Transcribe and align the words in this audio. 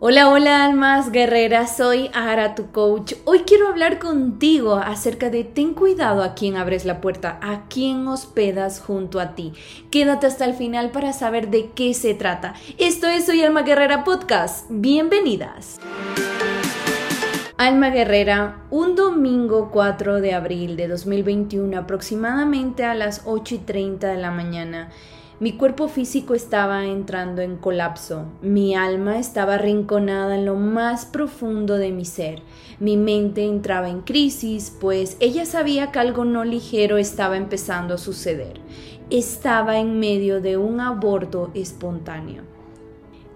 Hola, 0.00 0.28
hola 0.28 0.64
almas 0.64 1.10
guerreras, 1.10 1.76
soy 1.76 2.08
Ara, 2.14 2.54
tu 2.54 2.70
coach. 2.70 3.14
Hoy 3.24 3.40
quiero 3.40 3.66
hablar 3.66 3.98
contigo 3.98 4.76
acerca 4.76 5.28
de 5.28 5.42
ten 5.42 5.74
cuidado 5.74 6.22
a 6.22 6.36
quién 6.36 6.56
abres 6.56 6.84
la 6.84 7.00
puerta, 7.00 7.40
a 7.42 7.66
quién 7.68 8.06
hospedas 8.06 8.80
junto 8.80 9.18
a 9.18 9.34
ti. 9.34 9.54
Quédate 9.90 10.28
hasta 10.28 10.44
el 10.44 10.54
final 10.54 10.92
para 10.92 11.12
saber 11.12 11.50
de 11.50 11.70
qué 11.70 11.94
se 11.94 12.14
trata. 12.14 12.54
Esto 12.78 13.08
es 13.08 13.26
Soy 13.26 13.42
Alma 13.42 13.62
Guerrera 13.62 14.04
Podcast. 14.04 14.66
Bienvenidas. 14.68 15.80
Alma 17.56 17.90
Guerrera, 17.90 18.62
un 18.70 18.94
domingo 18.94 19.70
4 19.72 20.20
de 20.20 20.32
abril 20.32 20.76
de 20.76 20.86
2021, 20.86 21.76
aproximadamente 21.76 22.84
a 22.84 22.94
las 22.94 23.22
8 23.24 23.56
y 23.56 23.58
30 23.58 24.06
de 24.06 24.16
la 24.16 24.30
mañana. 24.30 24.92
Mi 25.40 25.52
cuerpo 25.52 25.86
físico 25.86 26.34
estaba 26.34 26.84
entrando 26.86 27.42
en 27.42 27.58
colapso, 27.58 28.24
mi 28.42 28.74
alma 28.74 29.20
estaba 29.20 29.54
arrinconada 29.54 30.34
en 30.34 30.44
lo 30.44 30.56
más 30.56 31.06
profundo 31.06 31.76
de 31.76 31.92
mi 31.92 32.04
ser, 32.04 32.42
mi 32.80 32.96
mente 32.96 33.44
entraba 33.44 33.88
en 33.88 34.00
crisis, 34.00 34.76
pues 34.80 35.16
ella 35.20 35.46
sabía 35.46 35.92
que 35.92 36.00
algo 36.00 36.24
no 36.24 36.42
ligero 36.42 36.98
estaba 36.98 37.36
empezando 37.36 37.94
a 37.94 37.98
suceder. 37.98 38.60
Estaba 39.10 39.78
en 39.78 40.00
medio 40.00 40.40
de 40.40 40.56
un 40.56 40.80
aborto 40.80 41.52
espontáneo. 41.54 42.57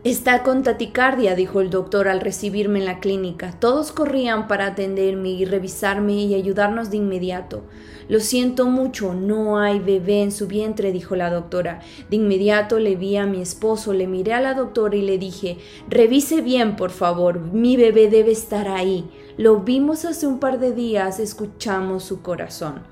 Está 0.04 0.42
con 0.42 0.64
taticardia, 0.64 1.36
dijo 1.36 1.60
el 1.60 1.70
doctor 1.70 2.08
al 2.08 2.20
recibirme 2.20 2.80
en 2.80 2.86
la 2.86 2.98
clínica. 2.98 3.52
Todos 3.60 3.92
corrían 3.92 4.48
para 4.48 4.66
atenderme 4.66 5.28
y 5.28 5.44
revisarme 5.44 6.14
y 6.14 6.34
ayudarnos 6.34 6.90
de 6.90 6.96
inmediato. 6.96 7.62
Lo 8.08 8.18
siento 8.18 8.66
mucho, 8.66 9.14
no 9.14 9.60
hay 9.60 9.78
bebé 9.78 10.24
en 10.24 10.32
su 10.32 10.48
vientre, 10.48 10.90
dijo 10.90 11.14
la 11.14 11.30
doctora. 11.30 11.82
De 12.10 12.16
inmediato 12.16 12.80
le 12.80 12.96
vi 12.96 13.16
a 13.16 13.26
mi 13.26 13.40
esposo, 13.40 13.92
le 13.92 14.08
miré 14.08 14.32
a 14.32 14.40
la 14.40 14.54
doctora 14.54 14.96
y 14.96 15.02
le 15.02 15.18
dije 15.18 15.58
Revise 15.88 16.40
bien, 16.40 16.74
por 16.74 16.90
favor, 16.90 17.38
mi 17.38 17.76
bebé 17.76 18.10
debe 18.10 18.32
estar 18.32 18.66
ahí. 18.66 19.08
Lo 19.36 19.60
vimos 19.60 20.04
hace 20.04 20.26
un 20.26 20.40
par 20.40 20.58
de 20.58 20.72
días, 20.72 21.20
escuchamos 21.20 22.02
su 22.02 22.22
corazón. 22.22 22.82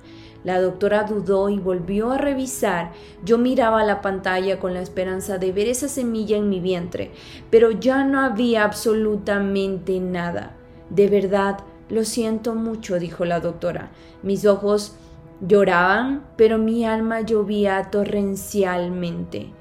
La 0.43 0.61
doctora 0.61 1.05
dudó 1.05 1.51
y 1.51 1.59
volvió 1.59 2.13
a 2.13 2.19
revisar. 2.19 2.93
Yo 3.25 3.37
miraba 3.37 3.85
la 3.85 4.01
pantalla 4.01 4.59
con 4.59 4.73
la 4.73 4.81
esperanza 4.81 5.39
de 5.39 5.53
ver 5.53 5.69
esa 5.69 5.89
semilla 5.89 6.37
en 6.37 6.49
mi 6.49 6.61
vientre, 6.61 7.11
pero 7.51 7.71
ya 7.71 8.05
no 8.05 8.21
había 8.21 8.65
absolutamente 8.65 10.01
nada. 10.01 10.57
De 10.89 11.09
verdad, 11.09 11.59
lo 11.91 12.05
siento 12.05 12.55
mucho, 12.55 12.99
dijo 12.99 13.25
la 13.25 13.41
doctora. 13.41 13.91
Mis 14.23 14.47
ojos 14.47 14.97
lloraban, 15.47 16.25
pero 16.37 16.57
mi 16.57 16.85
alma 16.85 17.21
llovía 17.21 17.91
torrencialmente. 17.91 19.53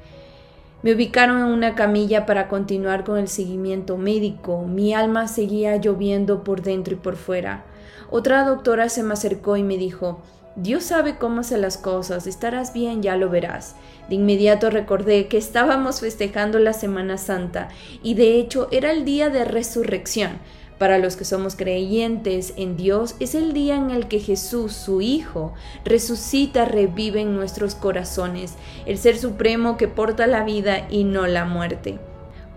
Me 0.81 0.93
ubicaron 0.93 1.39
en 1.39 1.47
una 1.47 1.75
camilla 1.75 2.25
para 2.25 2.47
continuar 2.47 3.03
con 3.03 3.17
el 3.17 3.27
seguimiento 3.27 3.97
médico. 3.97 4.63
Mi 4.63 4.93
alma 4.93 5.27
seguía 5.27 5.75
lloviendo 5.75 6.45
por 6.45 6.61
dentro 6.61 6.93
y 6.93 6.97
por 6.97 7.17
fuera. 7.17 7.65
Otra 8.09 8.45
doctora 8.45 8.87
se 8.87 9.03
me 9.03 9.13
acercó 9.13 9.57
y 9.57 9.63
me 9.63 9.77
dijo 9.77 10.21
Dios 10.61 10.83
sabe 10.83 11.15
cómo 11.17 11.39
hace 11.39 11.57
las 11.57 11.77
cosas, 11.77 12.27
estarás 12.27 12.73
bien, 12.73 13.01
ya 13.01 13.15
lo 13.15 13.29
verás. 13.29 13.75
De 14.09 14.15
inmediato 14.15 14.69
recordé 14.69 15.29
que 15.29 15.37
estábamos 15.37 16.01
festejando 16.01 16.59
la 16.59 16.73
Semana 16.73 17.17
Santa 17.17 17.69
y 18.03 18.15
de 18.15 18.37
hecho 18.37 18.67
era 18.69 18.91
el 18.91 19.05
día 19.05 19.29
de 19.29 19.45
resurrección. 19.45 20.31
Para 20.77 20.97
los 20.97 21.15
que 21.15 21.23
somos 21.23 21.55
creyentes 21.55 22.53
en 22.57 22.75
Dios 22.75 23.15
es 23.21 23.35
el 23.35 23.53
día 23.53 23.77
en 23.77 23.89
el 23.89 24.09
que 24.09 24.19
Jesús, 24.19 24.73
su 24.73 24.99
Hijo, 24.99 25.53
resucita, 25.85 26.65
revive 26.65 27.21
en 27.21 27.35
nuestros 27.35 27.73
corazones, 27.73 28.55
el 28.85 28.97
Ser 28.97 29.17
Supremo 29.17 29.77
que 29.77 29.87
porta 29.87 30.27
la 30.27 30.43
vida 30.43 30.87
y 30.89 31.05
no 31.05 31.25
la 31.25 31.45
muerte. 31.45 31.99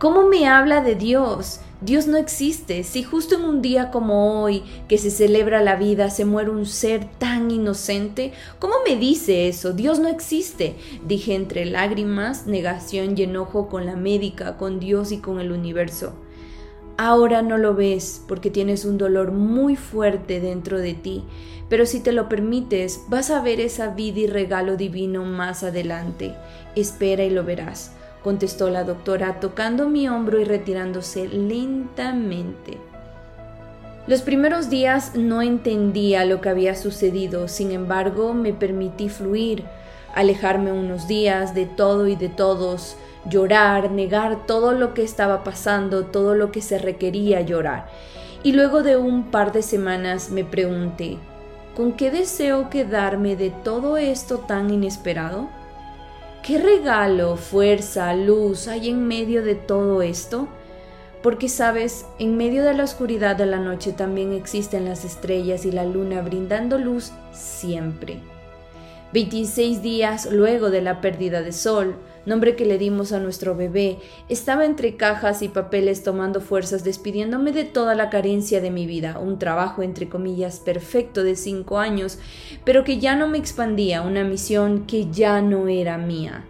¿Cómo 0.02 0.26
me 0.26 0.48
habla 0.48 0.80
de 0.80 0.96
Dios? 0.96 1.60
Dios 1.80 2.08
no 2.08 2.16
existe. 2.16 2.82
Si 2.82 3.04
justo 3.04 3.36
en 3.36 3.44
un 3.44 3.62
día 3.62 3.92
como 3.92 4.42
hoy, 4.42 4.64
que 4.88 4.98
se 4.98 5.12
celebra 5.12 5.62
la 5.62 5.76
vida, 5.76 6.10
se 6.10 6.24
muere 6.24 6.50
un 6.50 6.66
ser 6.66 7.04
tan 7.20 7.52
inocente, 7.52 8.32
¿cómo 8.58 8.74
me 8.84 8.96
dice 8.96 9.46
eso? 9.46 9.72
Dios 9.72 10.00
no 10.00 10.08
existe. 10.08 10.74
Dije 11.06 11.36
entre 11.36 11.66
lágrimas, 11.66 12.48
negación 12.48 13.16
y 13.16 13.22
enojo 13.22 13.68
con 13.68 13.86
la 13.86 13.94
médica, 13.94 14.56
con 14.56 14.80
Dios 14.80 15.12
y 15.12 15.18
con 15.18 15.38
el 15.38 15.52
universo. 15.52 16.14
Ahora 16.96 17.42
no 17.42 17.56
lo 17.56 17.76
ves 17.76 18.24
porque 18.26 18.50
tienes 18.50 18.84
un 18.84 18.98
dolor 18.98 19.30
muy 19.30 19.76
fuerte 19.76 20.40
dentro 20.40 20.80
de 20.80 20.94
ti, 20.94 21.22
pero 21.68 21.86
si 21.86 22.00
te 22.00 22.10
lo 22.10 22.28
permites, 22.28 23.04
vas 23.06 23.30
a 23.30 23.40
ver 23.40 23.60
esa 23.60 23.94
vida 23.94 24.18
y 24.18 24.26
regalo 24.26 24.76
divino 24.76 25.24
más 25.24 25.62
adelante. 25.62 26.34
Espera 26.74 27.22
y 27.22 27.30
lo 27.30 27.44
verás 27.44 27.92
contestó 28.22 28.70
la 28.70 28.84
doctora 28.84 29.40
tocando 29.40 29.88
mi 29.88 30.08
hombro 30.08 30.40
y 30.40 30.44
retirándose 30.44 31.28
lentamente. 31.28 32.78
Los 34.06 34.22
primeros 34.22 34.68
días 34.68 35.14
no 35.14 35.42
entendía 35.42 36.24
lo 36.24 36.40
que 36.40 36.48
había 36.48 36.74
sucedido, 36.74 37.46
sin 37.46 37.70
embargo 37.70 38.34
me 38.34 38.52
permití 38.52 39.08
fluir, 39.08 39.64
alejarme 40.14 40.72
unos 40.72 41.06
días 41.06 41.54
de 41.54 41.66
todo 41.66 42.08
y 42.08 42.16
de 42.16 42.28
todos, 42.28 42.96
llorar, 43.28 43.92
negar 43.92 44.46
todo 44.46 44.72
lo 44.72 44.92
que 44.94 45.04
estaba 45.04 45.44
pasando, 45.44 46.06
todo 46.06 46.34
lo 46.34 46.50
que 46.50 46.62
se 46.62 46.78
requería 46.78 47.40
llorar. 47.42 47.86
Y 48.42 48.52
luego 48.52 48.82
de 48.82 48.96
un 48.96 49.30
par 49.30 49.52
de 49.52 49.62
semanas 49.62 50.30
me 50.30 50.44
pregunté, 50.44 51.18
¿con 51.76 51.92
qué 51.92 52.10
deseo 52.10 52.70
quedarme 52.70 53.36
de 53.36 53.50
todo 53.50 53.96
esto 53.96 54.38
tan 54.38 54.70
inesperado? 54.70 55.48
¿Qué 56.42 56.58
regalo, 56.58 57.36
fuerza, 57.36 58.12
luz 58.14 58.66
hay 58.66 58.88
en 58.88 59.06
medio 59.06 59.44
de 59.44 59.54
todo 59.54 60.02
esto? 60.02 60.48
Porque 61.22 61.48
sabes, 61.48 62.04
en 62.18 62.36
medio 62.36 62.64
de 62.64 62.74
la 62.74 62.82
oscuridad 62.82 63.36
de 63.36 63.46
la 63.46 63.60
noche 63.60 63.92
también 63.92 64.32
existen 64.32 64.86
las 64.86 65.04
estrellas 65.04 65.64
y 65.64 65.70
la 65.70 65.84
luna 65.84 66.20
brindando 66.20 66.78
luz 66.78 67.12
siempre. 67.32 68.18
26 69.12 69.82
días 69.82 70.28
luego 70.32 70.70
de 70.70 70.80
la 70.80 71.02
pérdida 71.02 71.42
de 71.42 71.52
sol, 71.52 71.96
nombre 72.24 72.56
que 72.56 72.64
le 72.64 72.78
dimos 72.78 73.12
a 73.12 73.20
nuestro 73.20 73.54
bebé, 73.54 73.98
estaba 74.30 74.64
entre 74.64 74.96
cajas 74.96 75.42
y 75.42 75.48
papeles 75.48 76.02
tomando 76.02 76.40
fuerzas, 76.40 76.82
despidiéndome 76.82 77.52
de 77.52 77.64
toda 77.64 77.94
la 77.94 78.08
carencia 78.08 78.62
de 78.62 78.70
mi 78.70 78.86
vida, 78.86 79.18
un 79.18 79.38
trabajo 79.38 79.82
entre 79.82 80.08
comillas 80.08 80.60
perfecto 80.60 81.24
de 81.24 81.36
cinco 81.36 81.78
años, 81.78 82.18
pero 82.64 82.84
que 82.84 82.98
ya 82.98 83.14
no 83.14 83.28
me 83.28 83.38
expandía, 83.38 84.00
una 84.00 84.24
misión 84.24 84.86
que 84.86 85.10
ya 85.10 85.42
no 85.42 85.68
era 85.68 85.98
mía. 85.98 86.46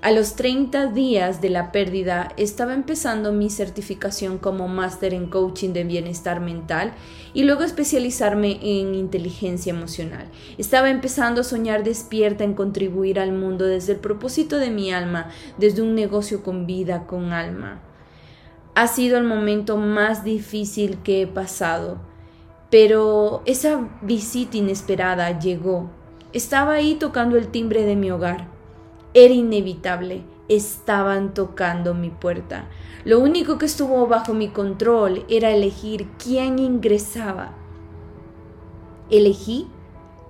A 0.00 0.12
los 0.12 0.36
30 0.36 0.92
días 0.92 1.40
de 1.40 1.50
la 1.50 1.72
pérdida 1.72 2.32
estaba 2.36 2.72
empezando 2.72 3.32
mi 3.32 3.50
certificación 3.50 4.38
como 4.38 4.68
máster 4.68 5.12
en 5.12 5.26
coaching 5.26 5.70
de 5.70 5.82
bienestar 5.82 6.38
mental 6.38 6.92
y 7.34 7.42
luego 7.42 7.64
especializarme 7.64 8.60
en 8.62 8.94
inteligencia 8.94 9.72
emocional. 9.72 10.28
Estaba 10.56 10.88
empezando 10.88 11.40
a 11.40 11.44
soñar 11.44 11.82
despierta 11.82 12.44
en 12.44 12.54
contribuir 12.54 13.18
al 13.18 13.32
mundo 13.32 13.64
desde 13.64 13.94
el 13.94 13.98
propósito 13.98 14.58
de 14.58 14.70
mi 14.70 14.92
alma, 14.92 15.30
desde 15.58 15.82
un 15.82 15.96
negocio 15.96 16.44
con 16.44 16.64
vida, 16.64 17.04
con 17.08 17.32
alma. 17.32 17.80
Ha 18.76 18.86
sido 18.86 19.18
el 19.18 19.24
momento 19.24 19.78
más 19.78 20.22
difícil 20.22 20.98
que 21.02 21.22
he 21.22 21.26
pasado, 21.26 22.00
pero 22.70 23.42
esa 23.46 23.88
visita 24.02 24.58
inesperada 24.58 25.40
llegó. 25.40 25.90
Estaba 26.32 26.74
ahí 26.74 26.94
tocando 26.94 27.36
el 27.36 27.48
timbre 27.48 27.82
de 27.82 27.96
mi 27.96 28.12
hogar 28.12 28.57
era 29.24 29.34
inevitable. 29.34 30.22
Estaban 30.48 31.34
tocando 31.34 31.92
mi 31.94 32.10
puerta. 32.10 32.68
Lo 33.04 33.20
único 33.20 33.58
que 33.58 33.66
estuvo 33.66 34.06
bajo 34.06 34.32
mi 34.34 34.48
control 34.48 35.24
era 35.28 35.50
elegir 35.50 36.08
quién 36.22 36.58
ingresaba. 36.58 37.52
Elegí 39.10 39.66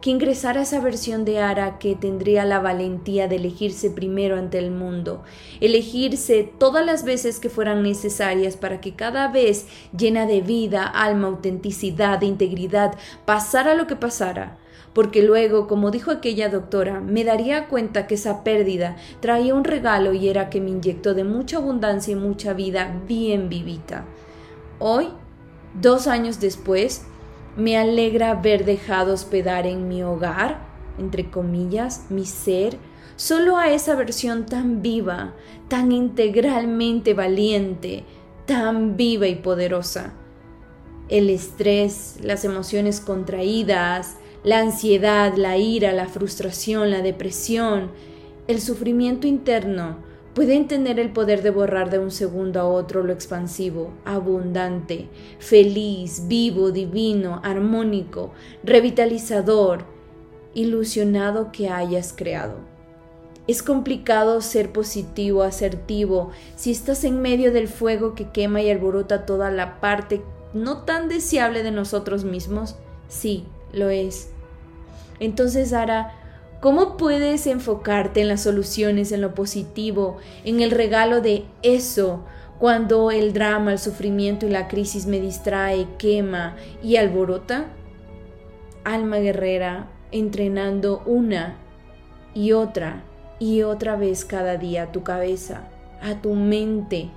que 0.00 0.10
ingresara 0.10 0.62
esa 0.62 0.81
versión 0.81 1.25
de 1.25 1.41
Ara 1.41 1.78
que 1.78 1.97
tendría 1.97 2.44
la 2.44 2.60
valentía 2.60 3.26
de 3.26 3.36
elegirse 3.36 3.91
primero 3.91 4.36
ante 4.36 4.59
el 4.59 4.70
mundo, 4.70 5.22
elegirse 5.60 6.44
todas 6.59 6.86
las 6.86 7.04
veces 7.04 7.41
que 7.41 7.50
fueran 7.50 7.82
necesarias 7.82 8.56
para 8.56 8.81
que 8.81 8.94
cada 8.94 9.28
vez 9.28 9.67
llena 9.96 10.26
de 10.26 10.40
vida, 10.40 10.84
alma, 10.84 11.28
autenticidad, 11.28 12.23
integridad, 12.23 12.94
pasara 13.25 13.75
lo 13.75 13.87
que 13.87 13.96
pasara, 13.96 14.58
porque 14.93 15.23
luego, 15.23 15.67
como 15.67 15.90
dijo 15.90 16.11
aquella 16.11 16.49
doctora, 16.49 17.00
me 17.00 17.25
daría 17.25 17.67
cuenta 17.67 18.06
que 18.06 18.14
esa 18.14 18.44
pérdida 18.44 18.96
traía 19.20 19.55
un 19.55 19.64
regalo 19.64 20.12
y 20.12 20.28
era 20.28 20.49
que 20.49 20.61
me 20.61 20.70
inyectó 20.70 21.14
de 21.14 21.25
mucha 21.25 21.56
abundancia 21.56 22.12
y 22.12 22.17
mucha 22.17 22.52
vida 22.52 23.02
bien 23.06 23.49
vivita. 23.49 24.05
Hoy, 24.78 25.08
dos 25.81 26.06
años 26.06 26.40
después, 26.40 27.05
me 27.58 27.76
alegra 27.76 28.31
haber 28.31 28.64
dejado 28.64 29.12
hospedar 29.12 29.66
en 29.66 29.88
mi 29.88 30.05
hogar, 30.05 30.60
entre 30.96 31.28
comillas, 31.28 32.06
mi 32.08 32.25
ser, 32.25 32.78
solo 33.16 33.56
a 33.56 33.72
esa 33.72 33.96
versión 33.96 34.46
tan 34.46 34.81
viva, 34.81 35.34
tan 35.66 35.90
integralmente 35.90 37.14
valiente, 37.14 38.05
tan 38.46 38.96
viva 38.96 39.26
y 39.26 39.34
poderosa. 39.34 40.12
El 41.08 41.31
estrés, 41.31 42.19
las 42.22 42.44
emociones 42.44 43.00
contraídas, 43.00 44.19
la 44.44 44.61
ansiedad, 44.61 45.34
la 45.37 45.56
ira, 45.56 45.93
la 45.93 46.06
frustración, 46.06 46.93
la 46.93 47.02
depresión, 47.02 47.90
el 48.46 48.61
sufrimiento 48.61 49.26
interno 49.26 49.99
pueden 50.38 50.69
tener 50.69 51.00
el 51.00 51.11
poder 51.11 51.43
de 51.43 51.50
borrar 51.50 51.90
de 51.90 51.99
un 51.99 52.12
segundo 52.12 52.61
a 52.61 52.64
otro 52.64 53.02
lo 53.02 53.12
expansivo, 53.12 53.90
abundante, 54.05 55.08
feliz, 55.40 56.29
vivo, 56.29 56.70
divino, 56.70 57.40
armónico, 57.43 58.31
revitalizador, 58.62 59.85
ilusionado 60.55 61.50
que 61.50 61.70
hayas 61.70 62.14
creado. 62.17 62.55
Es 63.49 63.64
complicado 63.64 64.40
ser 64.40 64.70
positivo, 64.70 65.43
asertivo, 65.43 66.31
si 66.55 66.70
estás 66.70 67.02
en 67.02 67.20
medio 67.20 67.50
del 67.50 67.67
fuego 67.67 68.14
que 68.14 68.31
quema 68.31 68.62
y 68.62 68.70
alborota 68.70 69.26
toda 69.26 69.50
la 69.50 69.81
parte 69.81 70.23
no 70.55 70.85
tan 70.85 71.08
deseable 71.08 71.64
de 71.64 71.73
nosotros 71.73 72.23
mismos. 72.23 72.76
Sí, 73.08 73.44
lo 73.73 73.90
es. 73.90 74.31
Entonces, 75.19 75.73
Ara, 75.73 76.18
¿Cómo 76.60 76.96
puedes 76.96 77.46
enfocarte 77.46 78.20
en 78.20 78.26
las 78.26 78.43
soluciones, 78.43 79.12
en 79.12 79.20
lo 79.20 79.32
positivo, 79.32 80.16
en 80.44 80.60
el 80.60 80.72
regalo 80.72 81.20
de 81.20 81.44
eso, 81.62 82.25
cuando 82.58 83.12
el 83.12 83.32
drama, 83.32 83.70
el 83.70 83.78
sufrimiento 83.78 84.44
y 84.44 84.50
la 84.50 84.66
crisis 84.66 85.06
me 85.06 85.20
distrae, 85.20 85.87
quema 85.99 86.56
y 86.82 86.96
alborota? 86.96 87.66
Alma 88.82 89.19
guerrera, 89.19 89.88
entrenando 90.10 91.00
una 91.06 91.58
y 92.34 92.50
otra 92.50 93.04
y 93.38 93.62
otra 93.62 93.94
vez 93.94 94.25
cada 94.25 94.56
día 94.56 94.84
a 94.84 94.93
tu 94.93 95.04
cabeza, 95.04 95.69
a 96.02 96.20
tu 96.20 96.34
mente, 96.34 97.08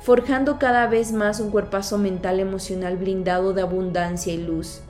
forjando 0.00 0.58
cada 0.58 0.88
vez 0.88 1.12
más 1.12 1.38
un 1.38 1.52
cuerpazo 1.52 1.98
mental 1.98 2.40
emocional 2.40 2.96
blindado 2.96 3.52
de 3.52 3.62
abundancia 3.62 4.32
y 4.32 4.38
luz. 4.38 4.80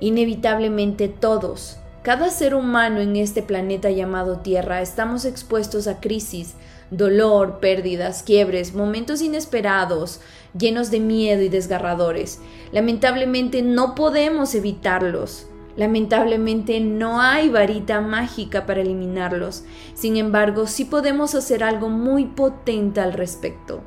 Inevitablemente 0.00 1.08
todos, 1.08 1.78
cada 2.02 2.30
ser 2.30 2.56
humano 2.56 3.00
en 3.00 3.14
este 3.14 3.42
planeta 3.42 3.88
llamado 3.88 4.38
Tierra 4.38 4.82
estamos 4.82 5.24
expuestos 5.24 5.86
a 5.86 6.00
crisis, 6.00 6.54
dolor, 6.90 7.60
pérdidas, 7.60 8.24
quiebres, 8.24 8.74
momentos 8.74 9.22
inesperados, 9.22 10.20
llenos 10.58 10.90
de 10.90 10.98
miedo 10.98 11.42
y 11.42 11.48
desgarradores. 11.48 12.40
Lamentablemente 12.72 13.62
no 13.62 13.94
podemos 13.94 14.56
evitarlos. 14.56 15.46
Lamentablemente 15.76 16.80
no 16.80 17.20
hay 17.20 17.48
varita 17.48 18.00
mágica 18.00 18.66
para 18.66 18.82
eliminarlos. 18.82 19.62
Sin 19.94 20.16
embargo, 20.16 20.66
sí 20.66 20.84
podemos 20.84 21.36
hacer 21.36 21.62
algo 21.62 21.88
muy 21.88 22.26
potente 22.26 23.00
al 23.00 23.12
respecto 23.12 23.82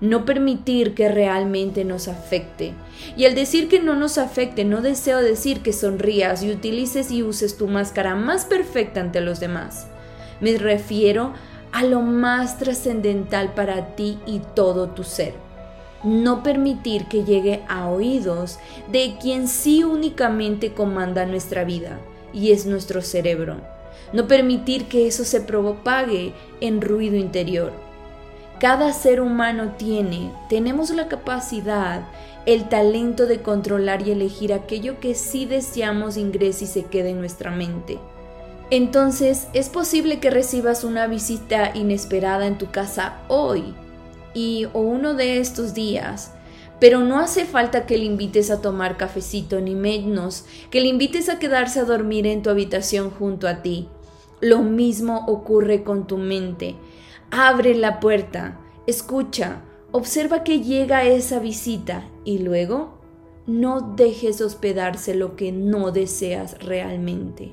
no 0.00 0.24
permitir 0.24 0.94
que 0.94 1.08
realmente 1.08 1.84
nos 1.84 2.08
afecte. 2.08 2.74
Y 3.16 3.24
al 3.24 3.34
decir 3.34 3.68
que 3.68 3.80
no 3.80 3.94
nos 3.94 4.18
afecte, 4.18 4.64
no 4.64 4.82
deseo 4.82 5.20
decir 5.20 5.60
que 5.60 5.72
sonrías 5.72 6.42
y 6.42 6.50
utilices 6.50 7.10
y 7.10 7.22
uses 7.22 7.56
tu 7.56 7.66
máscara 7.66 8.14
más 8.14 8.44
perfecta 8.44 9.00
ante 9.00 9.20
los 9.20 9.40
demás. 9.40 9.86
Me 10.40 10.56
refiero 10.58 11.32
a 11.72 11.84
lo 11.84 12.02
más 12.02 12.58
trascendental 12.58 13.54
para 13.54 13.96
ti 13.96 14.18
y 14.26 14.40
todo 14.54 14.88
tu 14.88 15.02
ser. 15.02 15.34
No 16.04 16.42
permitir 16.42 17.06
que 17.06 17.24
llegue 17.24 17.62
a 17.68 17.88
oídos 17.88 18.58
de 18.92 19.16
quien 19.20 19.48
sí 19.48 19.82
únicamente 19.82 20.72
comanda 20.72 21.24
nuestra 21.26 21.64
vida, 21.64 21.98
y 22.32 22.52
es 22.52 22.66
nuestro 22.66 23.00
cerebro. 23.00 23.56
No 24.12 24.28
permitir 24.28 24.84
que 24.84 25.06
eso 25.06 25.24
se 25.24 25.40
propague 25.40 26.32
en 26.60 26.80
ruido 26.80 27.16
interior 27.16 27.85
cada 28.60 28.92
ser 28.92 29.20
humano 29.20 29.74
tiene, 29.76 30.32
tenemos 30.48 30.90
la 30.90 31.08
capacidad, 31.08 32.06
el 32.46 32.68
talento 32.68 33.26
de 33.26 33.42
controlar 33.42 34.06
y 34.06 34.12
elegir 34.12 34.52
aquello 34.52 34.98
que 35.00 35.14
sí 35.14 35.44
deseamos 35.44 36.16
ingrese 36.16 36.64
y 36.64 36.68
se 36.68 36.84
quede 36.84 37.10
en 37.10 37.18
nuestra 37.18 37.50
mente. 37.50 37.98
Entonces, 38.70 39.48
es 39.52 39.68
posible 39.68 40.20
que 40.20 40.30
recibas 40.30 40.84
una 40.84 41.06
visita 41.06 41.72
inesperada 41.74 42.46
en 42.46 42.58
tu 42.58 42.70
casa 42.70 43.18
hoy 43.28 43.74
y 44.34 44.66
o 44.72 44.80
uno 44.80 45.14
de 45.14 45.38
estos 45.38 45.74
días, 45.74 46.32
pero 46.80 47.00
no 47.00 47.20
hace 47.20 47.44
falta 47.44 47.86
que 47.86 47.98
le 47.98 48.04
invites 48.04 48.50
a 48.50 48.60
tomar 48.60 48.96
cafecito 48.96 49.60
ni 49.60 49.74
menos 49.74 50.44
que 50.70 50.80
le 50.80 50.88
invites 50.88 51.28
a 51.28 51.38
quedarse 51.38 51.80
a 51.80 51.84
dormir 51.84 52.26
en 52.26 52.42
tu 52.42 52.50
habitación 52.50 53.10
junto 53.10 53.48
a 53.48 53.62
ti. 53.62 53.88
Lo 54.40 54.62
mismo 54.62 55.24
ocurre 55.26 55.82
con 55.82 56.06
tu 56.06 56.18
mente. 56.18 56.74
Abre 57.30 57.74
la 57.74 57.98
puerta, 57.98 58.60
escucha, 58.86 59.62
observa 59.90 60.44
que 60.44 60.60
llega 60.60 61.04
esa 61.04 61.40
visita 61.40 62.08
y 62.24 62.38
luego 62.38 63.00
no 63.46 63.80
dejes 63.80 64.40
hospedarse 64.40 65.14
lo 65.14 65.34
que 65.34 65.50
no 65.50 65.90
deseas 65.90 66.62
realmente. 66.62 67.52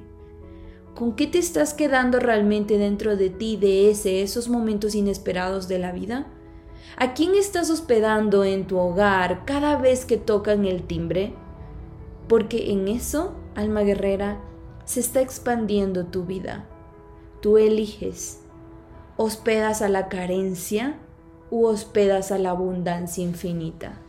¿Con 0.93 1.15
qué 1.15 1.25
te 1.25 1.39
estás 1.39 1.73
quedando 1.73 2.19
realmente 2.19 2.77
dentro 2.77 3.17
de 3.17 3.31
ti 3.31 3.57
de 3.57 3.89
ese, 3.89 4.21
esos 4.21 4.47
momentos 4.47 4.93
inesperados 4.93 5.67
de 5.67 5.79
la 5.79 5.91
vida? 5.91 6.27
¿A 6.97 7.15
quién 7.15 7.33
estás 7.33 7.71
hospedando 7.71 8.43
en 8.43 8.67
tu 8.67 8.77
hogar 8.77 9.43
cada 9.45 9.75
vez 9.77 10.05
que 10.05 10.17
tocan 10.17 10.65
el 10.65 10.83
timbre? 10.83 11.33
Porque 12.27 12.71
en 12.71 12.87
eso, 12.87 13.33
alma 13.55 13.81
guerrera, 13.81 14.39
se 14.85 14.99
está 14.99 15.21
expandiendo 15.21 16.05
tu 16.05 16.25
vida. 16.25 16.69
Tú 17.41 17.57
eliges 17.57 18.42
hospedas 19.23 19.81
a 19.81 19.87
la 19.87 20.09
carencia 20.09 20.97
u 21.49 21.65
hospedas 21.65 22.33
a 22.33 22.37
la 22.37 22.49
abundancia 22.49 23.23
infinita 23.23 24.02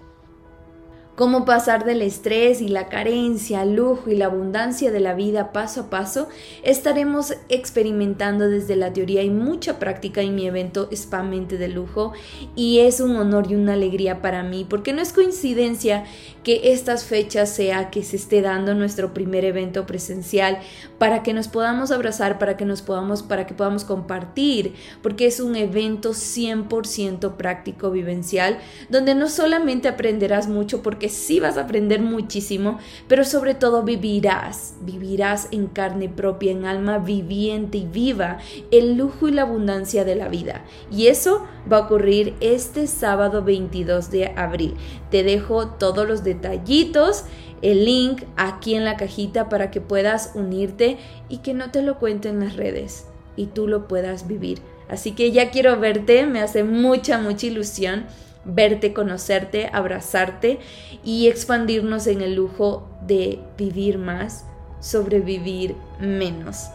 cómo 1.14 1.44
pasar 1.44 1.84
del 1.84 2.02
estrés 2.02 2.60
y 2.60 2.68
la 2.68 2.88
carencia 2.88 3.60
al 3.60 3.76
lujo 3.76 4.10
y 4.10 4.16
la 4.16 4.26
abundancia 4.26 4.90
de 4.90 5.00
la 5.00 5.14
vida 5.14 5.52
paso 5.52 5.82
a 5.82 5.90
paso, 5.90 6.28
estaremos 6.64 7.34
experimentando 7.48 8.48
desde 8.48 8.74
la 8.74 8.92
teoría 8.92 9.22
y 9.22 9.30
mucha 9.30 9.78
práctica 9.78 10.22
en 10.22 10.34
mi 10.34 10.46
evento 10.46 10.88
Spamente 10.92 11.56
de 11.56 11.68
Lujo 11.68 12.12
y 12.56 12.80
es 12.80 13.00
un 13.00 13.16
honor 13.16 13.46
y 13.50 13.54
una 13.54 13.74
alegría 13.74 14.22
para 14.22 14.42
mí 14.42 14.66
porque 14.68 14.92
no 14.92 15.02
es 15.02 15.12
coincidencia 15.12 16.04
que 16.42 16.72
estas 16.72 17.04
fechas 17.04 17.48
sea 17.48 17.90
que 17.90 18.02
se 18.02 18.16
esté 18.16 18.42
dando 18.42 18.74
nuestro 18.74 19.14
primer 19.14 19.44
evento 19.44 19.86
presencial 19.86 20.58
para 20.98 21.22
que 21.22 21.32
nos 21.32 21.48
podamos 21.48 21.90
abrazar, 21.90 22.38
para 22.38 22.56
que 22.56 22.64
nos 22.64 22.82
podamos 22.82 23.22
para 23.22 23.46
que 23.46 23.54
podamos 23.54 23.84
compartir, 23.84 24.74
porque 25.02 25.26
es 25.26 25.40
un 25.40 25.56
evento 25.56 26.10
100% 26.10 27.36
práctico 27.36 27.90
vivencial 27.90 28.58
donde 28.90 29.14
no 29.14 29.28
solamente 29.28 29.88
aprenderás 29.88 30.48
mucho 30.48 30.82
porque 30.82 31.03
sí 31.08 31.40
vas 31.40 31.56
a 31.56 31.62
aprender 31.62 32.00
muchísimo, 32.00 32.78
pero 33.08 33.24
sobre 33.24 33.54
todo 33.54 33.82
vivirás, 33.82 34.74
vivirás 34.82 35.48
en 35.50 35.66
carne 35.66 36.08
propia, 36.08 36.52
en 36.52 36.64
alma 36.64 36.98
viviente 36.98 37.78
y 37.78 37.86
viva 37.86 38.38
el 38.70 38.96
lujo 38.96 39.28
y 39.28 39.32
la 39.32 39.42
abundancia 39.42 40.04
de 40.04 40.14
la 40.14 40.28
vida. 40.28 40.64
Y 40.90 41.06
eso 41.06 41.46
va 41.70 41.78
a 41.78 41.80
ocurrir 41.80 42.34
este 42.40 42.86
sábado 42.86 43.42
22 43.42 44.10
de 44.10 44.28
abril. 44.36 44.74
Te 45.10 45.22
dejo 45.22 45.68
todos 45.68 46.06
los 46.06 46.24
detallitos 46.24 47.24
el 47.62 47.86
link 47.86 48.24
aquí 48.36 48.74
en 48.74 48.84
la 48.84 48.98
cajita 48.98 49.48
para 49.48 49.70
que 49.70 49.80
puedas 49.80 50.32
unirte 50.34 50.98
y 51.30 51.38
que 51.38 51.54
no 51.54 51.70
te 51.70 51.80
lo 51.80 51.98
cuente 51.98 52.28
en 52.28 52.40
las 52.40 52.56
redes 52.56 53.06
y 53.36 53.46
tú 53.46 53.66
lo 53.68 53.88
puedas 53.88 54.28
vivir. 54.28 54.60
Así 54.88 55.12
que 55.12 55.32
ya 55.32 55.50
quiero 55.50 55.80
verte, 55.80 56.26
me 56.26 56.40
hace 56.40 56.62
mucha, 56.62 57.18
mucha 57.18 57.46
ilusión 57.46 58.04
verte, 58.44 58.92
conocerte, 58.92 59.70
abrazarte 59.72 60.58
y 61.02 61.28
expandirnos 61.28 62.06
en 62.06 62.20
el 62.20 62.34
lujo 62.34 62.88
de 63.06 63.40
vivir 63.56 63.98
más, 63.98 64.44
sobrevivir 64.80 65.74
menos. 66.00 66.68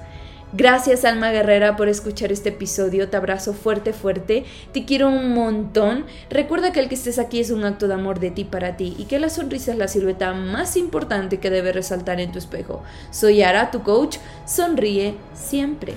Gracias 0.51 1.05
Alma 1.05 1.29
Guerrera 1.29 1.75
por 1.75 1.89
escuchar 1.89 2.31
este 2.31 2.49
episodio, 2.49 3.07
te 3.07 3.17
abrazo 3.17 3.53
fuerte, 3.53 3.93
fuerte, 3.93 4.45
te 4.71 4.83
quiero 4.83 5.07
un 5.07 5.31
montón. 5.35 6.05
Recuerda 6.31 6.71
que 6.71 6.79
el 6.79 6.89
que 6.89 6.95
estés 6.95 7.19
aquí 7.19 7.39
es 7.39 7.51
un 7.51 7.63
acto 7.65 7.87
de 7.87 7.93
amor 7.93 8.19
de 8.19 8.31
ti 8.31 8.45
para 8.45 8.75
ti 8.75 8.95
y 8.97 9.05
que 9.05 9.19
la 9.19 9.29
sonrisa 9.29 9.73
es 9.73 9.77
la 9.77 9.87
silueta 9.87 10.33
más 10.33 10.75
importante 10.75 11.37
que 11.37 11.51
debe 11.51 11.71
resaltar 11.71 12.19
en 12.19 12.31
tu 12.31 12.39
espejo. 12.39 12.81
Soy 13.11 13.43
Ara, 13.43 13.69
tu 13.69 13.83
coach, 13.83 14.17
sonríe 14.47 15.13
siempre. 15.35 15.93